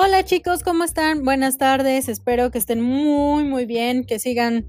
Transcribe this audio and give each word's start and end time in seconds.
Hola 0.00 0.24
chicos, 0.24 0.62
¿cómo 0.62 0.84
están? 0.84 1.24
Buenas 1.24 1.58
tardes, 1.58 2.08
espero 2.08 2.52
que 2.52 2.58
estén 2.58 2.80
muy 2.80 3.42
muy 3.42 3.66
bien, 3.66 4.04
que 4.04 4.20
sigan 4.20 4.64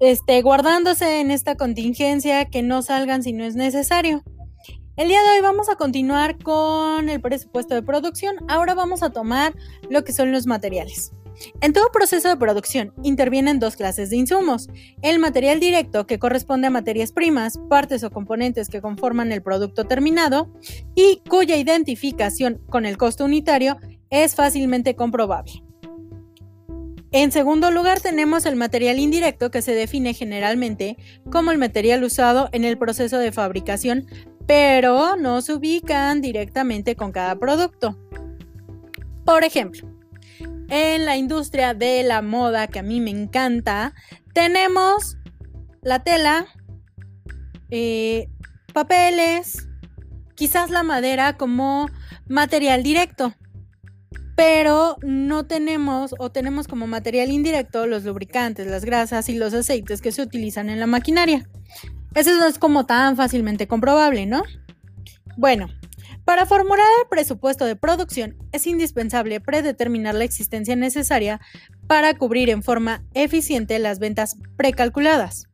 este, 0.00 0.40
guardándose 0.40 1.20
en 1.20 1.30
esta 1.30 1.54
contingencia, 1.54 2.46
que 2.46 2.62
no 2.62 2.80
salgan 2.80 3.22
si 3.22 3.34
no 3.34 3.44
es 3.44 3.56
necesario. 3.56 4.22
El 4.96 5.08
día 5.08 5.22
de 5.22 5.36
hoy 5.36 5.42
vamos 5.42 5.68
a 5.68 5.76
continuar 5.76 6.38
con 6.38 7.10
el 7.10 7.20
presupuesto 7.20 7.74
de 7.74 7.82
producción, 7.82 8.36
ahora 8.48 8.72
vamos 8.72 9.02
a 9.02 9.10
tomar 9.10 9.54
lo 9.90 10.02
que 10.02 10.14
son 10.14 10.32
los 10.32 10.46
materiales. 10.46 11.12
En 11.60 11.74
todo 11.74 11.92
proceso 11.92 12.28
de 12.28 12.36
producción 12.38 12.94
intervienen 13.02 13.58
dos 13.58 13.76
clases 13.76 14.08
de 14.08 14.16
insumos, 14.16 14.68
el 15.02 15.18
material 15.18 15.60
directo 15.60 16.06
que 16.06 16.18
corresponde 16.18 16.68
a 16.68 16.70
materias 16.70 17.12
primas, 17.12 17.58
partes 17.68 18.02
o 18.02 18.10
componentes 18.10 18.70
que 18.70 18.80
conforman 18.80 19.30
el 19.30 19.42
producto 19.42 19.84
terminado 19.84 20.50
y 20.94 21.20
cuya 21.28 21.56
identificación 21.56 22.62
con 22.70 22.86
el 22.86 22.96
costo 22.96 23.26
unitario 23.26 23.76
es 24.22 24.36
fácilmente 24.36 24.94
comprobable. 24.94 25.64
En 27.10 27.32
segundo 27.32 27.72
lugar 27.72 28.00
tenemos 28.00 28.46
el 28.46 28.54
material 28.54 28.98
indirecto 28.98 29.50
que 29.50 29.60
se 29.60 29.74
define 29.74 30.14
generalmente 30.14 30.96
como 31.30 31.50
el 31.50 31.58
material 31.58 32.04
usado 32.04 32.48
en 32.52 32.64
el 32.64 32.78
proceso 32.78 33.18
de 33.18 33.32
fabricación, 33.32 34.06
pero 34.46 35.16
no 35.16 35.40
se 35.40 35.54
ubican 35.54 36.20
directamente 36.20 36.94
con 36.94 37.10
cada 37.10 37.36
producto. 37.36 37.98
Por 39.24 39.42
ejemplo, 39.42 39.88
en 40.68 41.06
la 41.06 41.16
industria 41.16 41.74
de 41.74 42.04
la 42.04 42.22
moda, 42.22 42.68
que 42.68 42.78
a 42.78 42.84
mí 42.84 43.00
me 43.00 43.10
encanta, 43.10 43.94
tenemos 44.32 45.16
la 45.82 46.04
tela, 46.04 46.46
eh, 47.70 48.28
papeles, 48.72 49.68
quizás 50.36 50.70
la 50.70 50.84
madera 50.84 51.36
como 51.36 51.88
material 52.28 52.82
directo 52.84 53.34
pero 54.36 54.96
no 55.02 55.46
tenemos 55.46 56.14
o 56.18 56.30
tenemos 56.30 56.66
como 56.68 56.86
material 56.86 57.30
indirecto 57.30 57.86
los 57.86 58.04
lubricantes, 58.04 58.66
las 58.66 58.84
grasas 58.84 59.28
y 59.28 59.34
los 59.34 59.54
aceites 59.54 60.00
que 60.00 60.12
se 60.12 60.22
utilizan 60.22 60.68
en 60.70 60.80
la 60.80 60.86
maquinaria. 60.86 61.48
Eso 62.14 62.32
no 62.32 62.46
es 62.46 62.58
como 62.58 62.86
tan 62.86 63.16
fácilmente 63.16 63.66
comprobable, 63.66 64.26
¿no? 64.26 64.42
Bueno, 65.36 65.68
para 66.24 66.46
formular 66.46 66.86
el 67.02 67.08
presupuesto 67.08 67.64
de 67.64 67.76
producción 67.76 68.36
es 68.52 68.66
indispensable 68.66 69.40
predeterminar 69.40 70.14
la 70.14 70.24
existencia 70.24 70.74
necesaria 70.74 71.40
para 71.86 72.14
cubrir 72.14 72.50
en 72.50 72.62
forma 72.62 73.04
eficiente 73.14 73.78
las 73.78 73.98
ventas 73.98 74.36
precalculadas. 74.56 75.48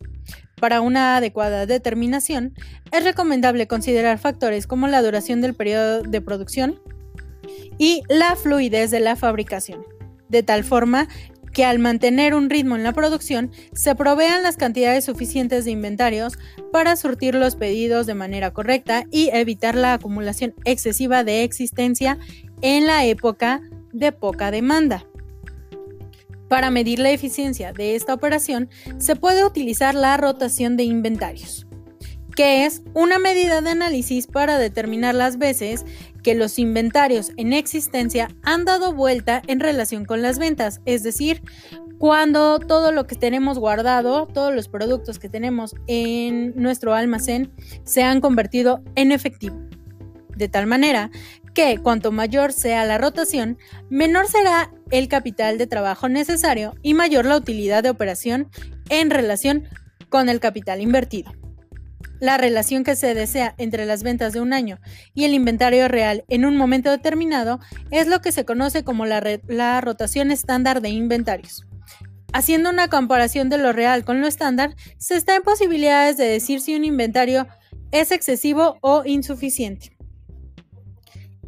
Para 0.61 0.83
una 0.83 1.17
adecuada 1.17 1.64
determinación, 1.64 2.55
es 2.92 3.03
recomendable 3.03 3.67
considerar 3.67 4.19
factores 4.19 4.67
como 4.67 4.86
la 4.86 5.03
duración 5.03 5.41
del 5.41 5.55
periodo 5.55 6.03
de 6.03 6.20
producción, 6.20 6.78
y 7.78 8.03
la 8.08 8.36
fluidez 8.36 8.91
de 8.91 9.00
la 9.00 9.16
fabricación, 9.16 9.84
de 10.28 10.42
tal 10.42 10.64
forma 10.64 11.08
que 11.53 11.64
al 11.64 11.78
mantener 11.78 12.34
un 12.34 12.48
ritmo 12.48 12.77
en 12.77 12.83
la 12.83 12.92
producción 12.92 13.50
se 13.72 13.94
provean 13.94 14.42
las 14.42 14.56
cantidades 14.56 15.05
suficientes 15.05 15.64
de 15.64 15.72
inventarios 15.72 16.39
para 16.72 16.97
surtir 16.97 17.34
los 17.34 17.56
pedidos 17.56 18.06
de 18.06 18.14
manera 18.14 18.52
correcta 18.52 19.05
y 19.11 19.30
evitar 19.33 19.75
la 19.75 19.94
acumulación 19.94 20.55
excesiva 20.64 21.25
de 21.25 21.42
existencia 21.42 22.19
en 22.62 22.86
la 22.86 23.05
época 23.05 23.62
de 23.92 24.12
poca 24.12 24.50
demanda. 24.50 25.06
Para 26.48 26.70
medir 26.70 26.98
la 26.98 27.11
eficiencia 27.11 27.72
de 27.72 27.95
esta 27.95 28.14
operación 28.14 28.69
se 28.98 29.17
puede 29.17 29.45
utilizar 29.45 29.95
la 29.95 30.17
rotación 30.17 30.77
de 30.77 30.84
inventarios 30.84 31.67
que 32.41 32.64
es 32.64 32.80
una 32.95 33.19
medida 33.19 33.61
de 33.61 33.70
análisis 33.70 34.27
para 34.27 34.58
determinar 34.58 35.14
las 35.14 35.36
veces 35.36 35.84
que 36.23 36.35
los 36.35 36.59
inventarios 36.59 37.33
en 37.37 37.53
existencia 37.53 38.29
han 38.43 38.65
dado 38.65 38.93
vuelta 38.93 39.43
en 39.47 39.61
relación 39.61 40.05
con 40.05 40.23
las 40.23 40.39
ventas, 40.39 40.81
es 40.85 41.03
decir, 41.03 41.42
cuando 41.98 42.58
todo 42.58 42.92
lo 42.92 43.07
que 43.07 43.14
tenemos 43.14 43.58
guardado, 43.58 44.27
todos 44.27 44.55
los 44.55 44.69
productos 44.69 45.19
que 45.19 45.29
tenemos 45.29 45.75
en 45.86 46.55
nuestro 46.57 46.95
almacén 46.95 47.53
se 47.85 48.03
han 48.03 48.20
convertido 48.20 48.83
en 48.95 49.13
efectivo. 49.13 49.61
De 50.35 50.48
tal 50.48 50.67
manera 50.67 51.11
que 51.53 51.79
cuanto 51.79 52.13
mayor 52.13 52.53
sea 52.53 52.86
la 52.86 52.97
rotación, 52.97 53.59
menor 53.91 54.29
será 54.29 54.73
el 54.91 55.09
capital 55.09 55.59
de 55.59 55.67
trabajo 55.67 56.09
necesario 56.09 56.75
y 56.83 56.95
mayor 56.95 57.27
la 57.27 57.36
utilidad 57.36 57.83
de 57.83 57.91
operación 57.91 58.48
en 58.89 59.11
relación 59.11 59.69
con 60.09 60.29
el 60.30 60.41
capital 60.41 60.80
invertido. 60.80 61.33
La 62.20 62.36
relación 62.36 62.85
que 62.85 62.97
se 62.97 63.14
desea 63.14 63.55
entre 63.57 63.86
las 63.86 64.03
ventas 64.03 64.35
de 64.35 64.42
un 64.42 64.53
año 64.53 64.79
y 65.14 65.25
el 65.25 65.33
inventario 65.33 65.89
real 65.89 66.25
en 66.29 66.45
un 66.45 66.55
momento 66.55 66.91
determinado 66.91 67.61
es 67.91 68.07
lo 68.08 68.20
que 68.20 68.31
se 68.31 68.45
conoce 68.45 68.85
como 68.85 69.07
la, 69.07 69.81
rotación 69.81 70.30
estándar 70.30 70.83
de 70.83 70.91
inventarios. 70.91 71.67
Haciendo 72.35 72.69
una 72.69 72.89
comparación 72.89 73.48
de 73.48 73.57
lo 73.57 73.73
real 73.73 74.05
con 74.05 74.20
lo 74.20 74.27
estándar, 74.27 74.77
se 74.98 75.17
está 75.17 75.35
en 75.35 75.42
posibilidades 75.42 76.19
de 76.19 76.27
decir 76.27 76.61
si 76.61 76.77
un 76.77 76.85
inventario 76.85 77.48
es 77.91 78.13
excesivo 78.13 78.77
o 78.83 79.03
insuficiente. 79.07 79.97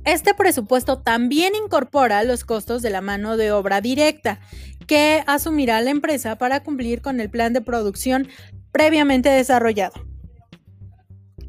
Este 0.04 0.34
presupuesto 0.34 1.00
también 1.00 1.52
incorpora 1.54 2.24
los 2.24 2.44
costos 2.44 2.80
de 2.80 2.90
la 2.90 3.02
mano 3.02 3.36
de 3.36 3.52
obra 3.52 3.80
directa 3.82 4.40
que 4.86 5.22
asumirá 5.26 5.80
la 5.82 5.90
empresa 5.90 6.36
para 6.36 6.62
cumplir 6.64 7.02
con 7.02 7.20
el 7.20 7.30
plan 7.30 7.52
de 7.52 7.60
producción 7.60 8.26
previamente 8.72 9.28
desarrollado. 9.28 10.11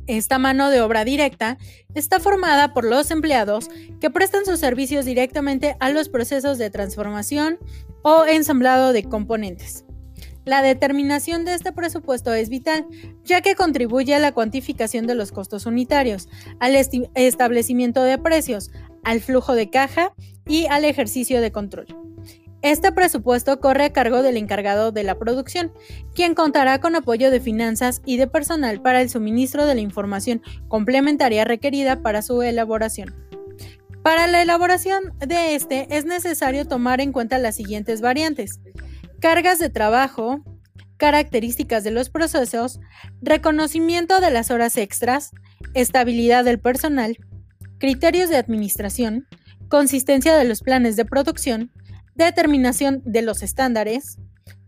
Esta 0.07 0.37
mano 0.37 0.69
de 0.69 0.81
obra 0.81 1.05
directa 1.05 1.57
está 1.95 2.19
formada 2.19 2.73
por 2.73 2.83
los 2.83 3.09
empleados 3.11 3.69
que 4.01 4.09
prestan 4.09 4.45
sus 4.45 4.59
servicios 4.59 5.05
directamente 5.05 5.77
a 5.79 5.89
los 5.89 6.09
procesos 6.09 6.57
de 6.57 6.69
transformación 6.69 7.57
o 8.01 8.25
ensamblado 8.25 8.91
de 8.91 9.03
componentes. 9.03 9.85
La 10.45 10.61
determinación 10.61 11.45
de 11.45 11.53
este 11.53 11.71
presupuesto 11.71 12.33
es 12.33 12.49
vital, 12.49 12.85
ya 13.23 13.39
que 13.39 13.55
contribuye 13.55 14.13
a 14.13 14.19
la 14.19 14.33
cuantificación 14.33 15.07
de 15.07 15.15
los 15.15 15.31
costos 15.31 15.65
unitarios, 15.65 16.27
al 16.59 16.75
establecimiento 16.75 18.03
de 18.03 18.17
precios, 18.17 18.71
al 19.05 19.21
flujo 19.21 19.55
de 19.55 19.69
caja 19.69 20.13
y 20.45 20.65
al 20.65 20.83
ejercicio 20.83 21.39
de 21.39 21.53
control. 21.53 22.12
Este 22.63 22.93
presupuesto 22.93 23.59
corre 23.59 23.83
a 23.83 23.91
cargo 23.91 24.23
del 24.23 24.37
encargado 24.37 24.93
de 24.93 25.03
la 25.03 25.19
producción, 25.19 25.73
quien 26.15 26.33
contará 26.33 26.79
con 26.79 26.95
apoyo 26.95 27.29
de 27.29 27.41
finanzas 27.41 28.01
y 28.05 28.15
de 28.15 28.25
personal 28.25 28.81
para 28.81 29.01
el 29.01 29.09
suministro 29.09 29.65
de 29.65 29.75
la 29.75 29.81
información 29.81 30.41
complementaria 30.69 31.43
requerida 31.43 32.01
para 32.01 32.21
su 32.21 32.41
elaboración. 32.41 33.13
Para 34.01 34.27
la 34.27 34.41
elaboración 34.41 35.11
de 35.19 35.55
este 35.55 35.87
es 35.89 36.05
necesario 36.05 36.65
tomar 36.65 37.01
en 37.01 37.11
cuenta 37.11 37.37
las 37.37 37.57
siguientes 37.57 37.99
variantes. 37.99 38.61
Cargas 39.19 39.59
de 39.59 39.69
trabajo, 39.69 40.41
características 40.95 41.83
de 41.83 41.91
los 41.91 42.09
procesos, 42.09 42.79
reconocimiento 43.21 44.21
de 44.21 44.31
las 44.31 44.51
horas 44.51 44.77
extras, 44.77 45.31
estabilidad 45.73 46.45
del 46.45 46.61
personal, 46.61 47.17
criterios 47.77 48.29
de 48.29 48.37
administración, 48.37 49.27
consistencia 49.67 50.37
de 50.37 50.45
los 50.45 50.61
planes 50.61 50.95
de 50.95 51.03
producción, 51.03 51.71
determinación 52.15 53.01
de 53.05 53.21
los 53.21 53.43
estándares, 53.43 54.17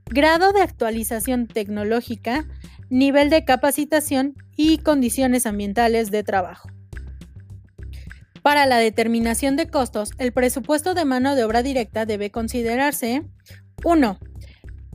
grado 0.06 0.54
de 0.54 0.62
actualización 0.62 1.48
tecnológica, 1.48 2.48
nivel 2.90 3.30
de 3.30 3.46
capacitación 3.46 4.36
y 4.56 4.78
condiciones 4.80 5.46
ambientales 5.46 6.12
de 6.12 6.24
trabajo. 6.24 6.70
Para 8.42 8.68
la 8.68 8.78
determinación 8.78 9.56
de 9.56 9.68
costos, 9.68 10.12
el 10.20 10.32
presupuesto 10.32 10.94
de 10.94 11.04
mano 11.04 11.36
de 11.36 11.44
obra 11.44 11.64
directa 11.64 12.06
debe 12.06 12.30
considerarse 12.30 13.24
1. 13.84 14.20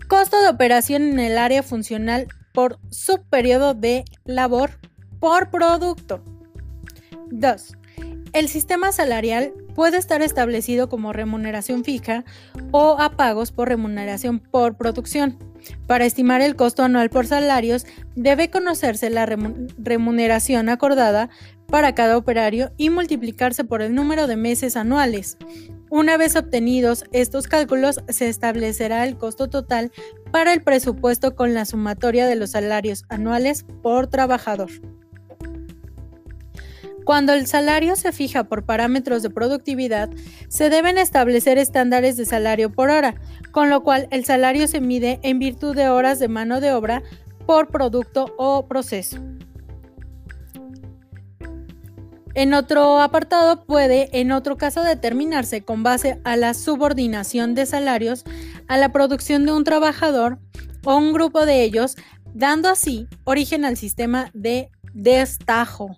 Costo 0.08 0.40
de 0.40 0.48
operación 0.48 1.02
en 1.02 1.18
el 1.18 1.36
área 1.36 1.62
funcional 1.62 2.28
por 2.52 2.78
subperiodo 2.90 3.74
de 3.74 4.04
labor 4.24 4.78
por 5.18 5.50
producto. 5.50 6.22
2. 7.30 7.76
El 8.32 8.48
sistema 8.48 8.92
salarial 8.92 9.52
puede 9.74 9.96
estar 9.96 10.22
establecido 10.22 10.88
como 10.88 11.12
remuneración 11.12 11.82
fija 11.82 12.24
o 12.70 12.96
a 13.00 13.16
pagos 13.16 13.50
por 13.50 13.68
remuneración 13.68 14.38
por 14.38 14.76
producción. 14.76 15.36
Para 15.88 16.04
estimar 16.04 16.40
el 16.40 16.54
costo 16.54 16.84
anual 16.84 17.10
por 17.10 17.26
salarios, 17.26 17.86
debe 18.14 18.48
conocerse 18.48 19.10
la 19.10 19.26
remuneración 19.26 20.68
acordada 20.68 21.28
para 21.66 21.94
cada 21.94 22.16
operario 22.16 22.72
y 22.76 22.90
multiplicarse 22.90 23.64
por 23.64 23.82
el 23.82 23.94
número 23.94 24.28
de 24.28 24.36
meses 24.36 24.76
anuales. 24.76 25.36
Una 25.90 26.16
vez 26.16 26.36
obtenidos 26.36 27.04
estos 27.10 27.48
cálculos, 27.48 28.00
se 28.08 28.28
establecerá 28.28 29.04
el 29.06 29.18
costo 29.18 29.50
total 29.50 29.90
para 30.30 30.52
el 30.52 30.62
presupuesto 30.62 31.34
con 31.34 31.52
la 31.52 31.64
sumatoria 31.64 32.26
de 32.26 32.36
los 32.36 32.50
salarios 32.52 33.04
anuales 33.08 33.66
por 33.82 34.06
trabajador. 34.06 34.70
Cuando 37.10 37.32
el 37.32 37.48
salario 37.48 37.96
se 37.96 38.12
fija 38.12 38.44
por 38.44 38.64
parámetros 38.64 39.24
de 39.24 39.30
productividad, 39.30 40.10
se 40.46 40.70
deben 40.70 40.96
establecer 40.96 41.58
estándares 41.58 42.16
de 42.16 42.24
salario 42.24 42.70
por 42.70 42.88
hora, 42.88 43.16
con 43.50 43.68
lo 43.68 43.82
cual 43.82 44.06
el 44.12 44.24
salario 44.24 44.68
se 44.68 44.80
mide 44.80 45.18
en 45.24 45.40
virtud 45.40 45.74
de 45.74 45.88
horas 45.88 46.20
de 46.20 46.28
mano 46.28 46.60
de 46.60 46.72
obra 46.72 47.02
por 47.46 47.66
producto 47.66 48.32
o 48.38 48.68
proceso. 48.68 49.16
En 52.34 52.54
otro 52.54 53.00
apartado 53.00 53.64
puede, 53.64 54.08
en 54.12 54.30
otro 54.30 54.56
caso, 54.56 54.84
determinarse 54.84 55.62
con 55.62 55.82
base 55.82 56.20
a 56.22 56.36
la 56.36 56.54
subordinación 56.54 57.56
de 57.56 57.66
salarios 57.66 58.22
a 58.68 58.78
la 58.78 58.92
producción 58.92 59.46
de 59.46 59.52
un 59.52 59.64
trabajador 59.64 60.38
o 60.84 60.96
un 60.96 61.12
grupo 61.12 61.44
de 61.44 61.64
ellos, 61.64 61.96
dando 62.34 62.68
así 62.68 63.08
origen 63.24 63.64
al 63.64 63.76
sistema 63.76 64.30
de 64.32 64.70
destajo. 64.94 65.96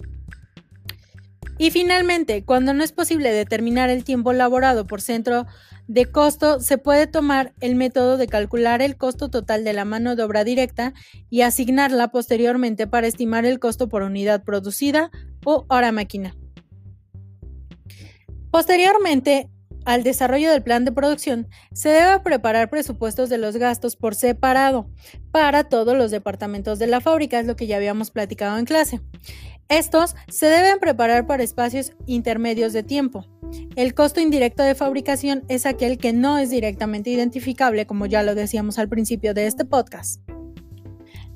Y 1.63 1.71
finalmente, 1.71 2.45
cuando 2.45 2.75
no 2.75 2.83
es 2.83 2.91
posible 2.91 3.31
determinar 3.31 3.89
el 3.89 4.03
tiempo 4.03 4.33
laborado 4.33 4.85
por 4.85 5.01
centro 5.01 5.47
de 5.87 6.11
costo, 6.11 6.59
se 6.59 6.77
puede 6.77 7.07
tomar 7.07 7.55
el 7.61 7.77
método 7.77 8.17
de 8.17 8.27
calcular 8.27 8.83
el 8.83 8.97
costo 8.97 9.31
total 9.31 9.63
de 9.63 9.73
la 9.73 9.85
mano 9.85 10.17
de 10.17 10.25
obra 10.25 10.43
directa 10.43 10.93
y 11.31 11.43
asignarla 11.43 12.09
posteriormente 12.09 12.89
para 12.89 13.07
estimar 13.07 13.45
el 13.45 13.61
costo 13.61 13.89
por 13.89 14.03
unidad 14.03 14.43
producida 14.43 15.13
o 15.45 15.65
hora 15.69 15.93
máquina. 15.93 16.35
Posteriormente, 18.51 19.49
al 19.85 20.03
desarrollo 20.03 20.51
del 20.51 20.63
plan 20.63 20.85
de 20.85 20.93
producción, 20.93 21.49
se 21.73 21.91
debe 21.91 22.21
preparar 22.21 22.71
presupuestos 22.71 23.29
de 23.29 23.39
los 23.39 23.57
gastos 23.57 23.97
por 23.97 24.15
separado 24.15 24.89
para 25.31 25.65
todos 25.65 25.97
los 25.97 26.11
departamentos 26.11 26.79
de 26.79 26.87
la 26.87 27.01
fábrica, 27.01 27.41
es 27.41 27.47
lo 27.47 27.57
que 27.57 27.67
ya 27.67 27.77
habíamos 27.77 28.11
platicado 28.11 28.59
en 28.59 28.65
clase. 28.65 29.01
Estos 29.69 30.17
se 30.29 30.47
deben 30.47 30.79
preparar 30.81 31.27
para 31.27 31.43
espacios 31.43 31.93
intermedios 32.07 32.73
de 32.73 32.83
tiempo. 32.83 33.27
El 33.75 33.95
costo 33.95 34.21
indirecto 34.21 34.63
de 34.63 34.75
fabricación 34.75 35.45
es 35.49 35.67
aquel 35.67 35.99
que 35.99 36.13
no 36.13 36.39
es 36.39 36.51
directamente 36.51 37.11
identificable, 37.11 37.87
como 37.87 38.07
ya 38.07 38.23
lo 38.23 38.35
decíamos 38.35 38.79
al 38.79 38.89
principio 38.89 39.35
de 39.35 39.47
este 39.47 39.65
podcast. 39.65 40.21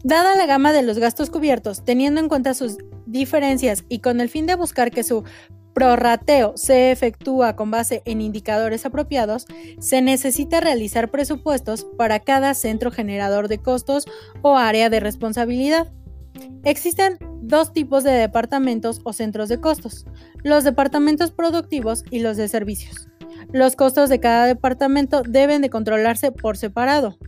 Dada 0.05 0.37
la 0.37 0.47
gama 0.47 0.73
de 0.73 0.83
los 0.83 0.99
gastos 0.99 1.31
cubiertos, 1.31 1.85
teniendo 1.85 2.21
en 2.21 2.29
cuenta 2.29 2.55
sus 2.55 2.77
diferencias 3.07 3.85
y 3.89 4.01
con 4.01 4.21
el 4.21 4.29
fin 4.29 4.47
de 4.47 4.55
buscar 4.55 4.91
que 4.91 5.03
su 5.03 5.25
prorrateo 5.77 6.55
se 6.57 6.91
efectúa 6.91 7.55
con 7.55 7.71
base 7.71 8.01
en 8.07 8.23
indicadores 8.23 8.87
apropiados, 8.87 9.45
se 9.79 10.01
necesita 10.01 10.59
realizar 10.59 11.11
presupuestos 11.11 11.87
para 11.99 12.21
cada 12.21 12.55
centro 12.55 12.91
generador 12.91 13.47
de 13.49 13.59
costos 13.59 14.07
o 14.41 14.57
área 14.57 14.89
de 14.89 15.01
responsabilidad. 15.01 15.93
Existen 16.65 17.19
dos 17.43 17.75
tipos 17.75 18.05
de 18.05 18.13
departamentos 18.13 19.03
o 19.05 19.13
centros 19.13 19.51
de 19.51 19.61
costos, 19.61 20.07
los 20.43 20.65
departamentos 20.65 21.31
productivos 21.31 22.05
y 22.11 22.21
los 22.21 22.39
de 22.39 22.49
servicios. 22.49 23.09
Los 23.53 23.77
costos 23.77 24.09
de 24.09 24.19
cada 24.19 24.47
departamento 24.47 25.21
deben 25.29 25.61
de 25.61 25.69
controlarse 25.69 26.33
por 26.33 26.57
separado. 26.57 27.19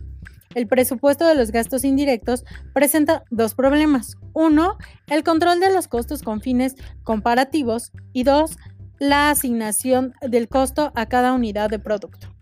El 0.55 0.67
presupuesto 0.67 1.27
de 1.27 1.35
los 1.35 1.51
gastos 1.51 1.83
indirectos 1.83 2.43
presenta 2.73 3.23
dos 3.29 3.53
problemas. 3.53 4.17
Uno, 4.33 4.77
el 5.07 5.23
control 5.23 5.59
de 5.59 5.71
los 5.71 5.87
costos 5.87 6.23
con 6.23 6.41
fines 6.41 6.75
comparativos 7.03 7.91
y 8.13 8.23
dos, 8.23 8.57
la 8.97 9.29
asignación 9.29 10.13
del 10.21 10.47
costo 10.47 10.91
a 10.95 11.05
cada 11.05 11.33
unidad 11.33 11.69
de 11.69 11.77
producto. 11.77 12.35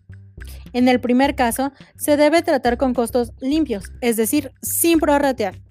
En 0.72 0.88
el 0.88 1.02
primer 1.02 1.36
caso, 1.36 1.74
se 1.98 2.16
debe 2.16 2.42
tratar 2.44 2.78
con 2.78 2.94
costos 2.94 3.34
limpios, 3.42 3.92
es 4.00 4.16
decir, 4.16 4.54
sin 4.62 5.00
prorratear 5.00 5.67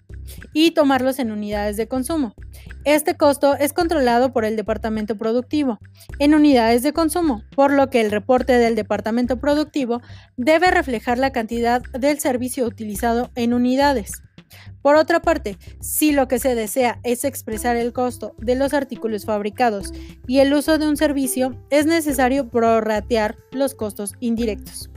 y 0.52 0.72
tomarlos 0.72 1.18
en 1.18 1.30
unidades 1.30 1.76
de 1.76 1.88
consumo. 1.88 2.34
Este 2.84 3.16
costo 3.16 3.54
es 3.56 3.72
controlado 3.72 4.32
por 4.32 4.44
el 4.44 4.56
departamento 4.56 5.16
productivo 5.16 5.78
en 6.18 6.34
unidades 6.34 6.82
de 6.82 6.92
consumo, 6.92 7.42
por 7.54 7.72
lo 7.72 7.90
que 7.90 8.00
el 8.00 8.10
reporte 8.10 8.54
del 8.54 8.74
departamento 8.74 9.38
productivo 9.38 10.00
debe 10.36 10.70
reflejar 10.70 11.18
la 11.18 11.32
cantidad 11.32 11.82
del 11.92 12.20
servicio 12.20 12.66
utilizado 12.66 13.30
en 13.34 13.54
unidades. 13.54 14.22
Por 14.82 14.96
otra 14.96 15.20
parte, 15.20 15.58
si 15.80 16.12
lo 16.12 16.28
que 16.28 16.38
se 16.38 16.54
desea 16.54 17.00
es 17.02 17.24
expresar 17.24 17.76
el 17.76 17.92
costo 17.92 18.34
de 18.38 18.54
los 18.54 18.72
artículos 18.72 19.24
fabricados 19.24 19.92
y 20.26 20.38
el 20.38 20.54
uso 20.54 20.78
de 20.78 20.88
un 20.88 20.96
servicio, 20.96 21.60
es 21.70 21.86
necesario 21.86 22.48
prorratear 22.48 23.36
los 23.50 23.74
costos 23.74 24.14
indirectos. 24.20 24.88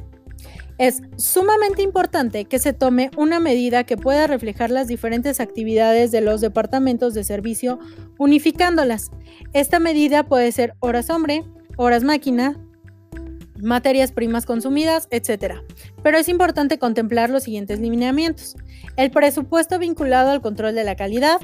Es 0.79 1.01
sumamente 1.17 1.81
importante 1.81 2.45
que 2.45 2.57
se 2.57 2.71
tome 2.71 3.11
una 3.17 3.41
medida 3.41 3.83
que 3.83 3.97
pueda 3.97 4.27
reflejar 4.27 4.71
las 4.71 4.87
diferentes 4.87 5.41
actividades 5.41 6.09
de 6.11 6.21
los 6.21 6.39
departamentos 6.39 7.13
de 7.13 7.25
servicio 7.25 7.79
unificándolas. 8.17 9.11
Esta 9.51 9.79
medida 9.79 10.23
puede 10.23 10.53
ser 10.53 10.75
horas 10.79 11.09
hombre, 11.09 11.43
horas 11.75 12.05
máquina, 12.05 12.57
materias 13.61 14.11
primas 14.11 14.45
consumidas, 14.45 15.07
etc. 15.11 15.55
Pero 16.03 16.17
es 16.17 16.29
importante 16.29 16.79
contemplar 16.79 17.29
los 17.29 17.43
siguientes 17.43 17.79
lineamientos. 17.79 18.55
El 18.95 19.11
presupuesto 19.11 19.79
vinculado 19.79 20.31
al 20.31 20.41
control 20.41 20.75
de 20.75 20.83
la 20.83 20.95
calidad, 20.95 21.39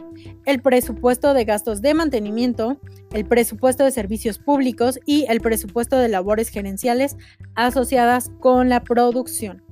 el 0.45 0.61
presupuesto 0.61 1.33
de 1.33 1.45
gastos 1.45 1.81
de 1.81 1.93
mantenimiento, 1.93 2.79
el 3.13 3.25
presupuesto 3.25 3.83
de 3.83 3.91
servicios 3.91 4.39
públicos 4.39 4.99
y 5.05 5.25
el 5.29 5.41
presupuesto 5.41 5.97
de 5.97 6.09
labores 6.09 6.49
gerenciales 6.49 7.17
asociadas 7.55 8.31
con 8.39 8.69
la 8.69 8.83
producción. 8.83 9.63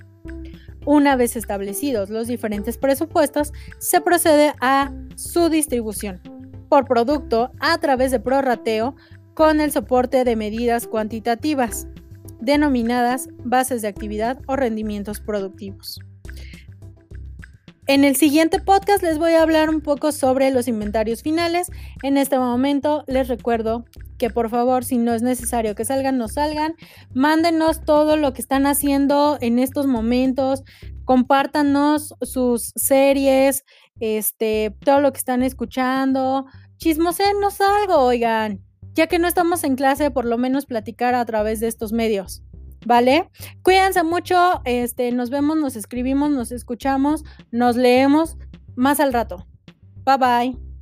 Una 0.85 1.15
vez 1.15 1.35
establecidos 1.35 2.09
los 2.09 2.27
diferentes 2.27 2.77
presupuestos, 2.77 3.53
se 3.79 4.01
procede 4.01 4.53
a 4.59 4.91
su 5.15 5.49
distribución 5.49 6.21
por 6.69 6.85
producto 6.85 7.51
a 7.59 7.77
través 7.77 8.11
de 8.11 8.19
prorrateo 8.19 8.95
con 9.33 9.61
el 9.61 9.71
soporte 9.71 10.23
de 10.23 10.35
medidas 10.35 10.87
cuantitativas 10.87 11.87
denominadas 12.43 13.29
bases 13.43 13.81
de 13.81 13.87
actividad 13.87 14.39
o 14.47 14.55
rendimientos 14.55 15.19
productivos. 15.19 15.99
En 17.85 18.05
el 18.05 18.15
siguiente 18.15 18.59
podcast 18.59 19.03
les 19.03 19.17
voy 19.17 19.33
a 19.33 19.41
hablar 19.41 19.69
un 19.69 19.81
poco 19.81 20.13
sobre 20.13 20.51
los 20.51 20.69
inventarios 20.69 21.21
finales. 21.21 21.69
En 22.01 22.17
este 22.17 22.39
momento 22.39 23.03
les 23.07 23.27
recuerdo 23.27 23.83
que 24.17 24.29
por 24.29 24.49
favor, 24.49 24.85
si 24.85 24.97
no 24.97 25.13
es 25.13 25.21
necesario 25.21 25.75
que 25.75 25.83
salgan, 25.83 26.17
no 26.17 26.29
salgan. 26.29 26.75
Mándenos 27.13 27.83
todo 27.83 28.15
lo 28.15 28.31
que 28.33 28.41
están 28.41 28.65
haciendo 28.67 29.37
en 29.41 29.59
estos 29.59 29.85
momentos. 29.85 30.63
Compártanos 31.03 32.13
sus 32.21 32.71
series, 32.77 33.65
este, 33.99 34.73
todo 34.85 35.01
lo 35.01 35.11
que 35.11 35.19
están 35.19 35.43
escuchando. 35.43 36.45
Chismosenos 36.77 37.59
algo, 37.59 37.97
oigan 37.97 38.63
ya 38.93 39.07
que 39.07 39.19
no 39.19 39.27
estamos 39.27 39.63
en 39.63 39.75
clase, 39.75 40.11
por 40.11 40.25
lo 40.25 40.37
menos 40.37 40.65
platicar 40.65 41.15
a 41.15 41.25
través 41.25 41.59
de 41.59 41.67
estos 41.67 41.91
medios. 41.91 42.43
¿Vale? 42.85 43.29
Cuídense 43.61 44.03
mucho, 44.03 44.61
este, 44.65 45.11
nos 45.13 45.29
vemos, 45.29 45.57
nos 45.57 45.77
escribimos, 45.77 46.31
nos 46.31 46.51
escuchamos, 46.51 47.23
nos 47.49 47.77
leemos 47.77 48.37
más 48.75 48.99
al 48.99 49.13
rato. 49.13 49.47
Bye 50.05 50.17
bye. 50.17 50.72